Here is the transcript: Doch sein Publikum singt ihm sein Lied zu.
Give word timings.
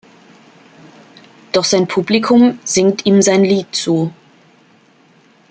Doch 1.51 1.63
sein 1.63 1.87
Publikum 1.87 2.57
singt 2.63 3.05
ihm 3.05 3.21
sein 3.21 3.43
Lied 3.43 3.67
zu. 3.75 4.11